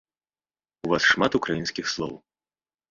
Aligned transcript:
У 0.87 0.91
вас 0.93 1.03
шмат 1.11 1.31
украінскіх 1.41 1.85
слоў. 1.97 2.13